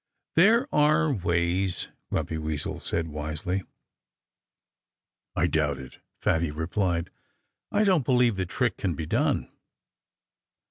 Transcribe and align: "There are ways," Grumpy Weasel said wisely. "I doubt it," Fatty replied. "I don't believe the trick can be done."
"There 0.33 0.67
are 0.73 1.13
ways," 1.13 1.89
Grumpy 2.09 2.39
Weasel 2.39 2.79
said 2.79 3.09
wisely. 3.09 3.61
"I 5.35 5.45
doubt 5.45 5.77
it," 5.77 5.99
Fatty 6.17 6.49
replied. 6.49 7.11
"I 7.71 7.83
don't 7.83 8.03
believe 8.03 8.35
the 8.35 8.47
trick 8.47 8.77
can 8.77 8.95
be 8.95 9.05
done." 9.05 9.51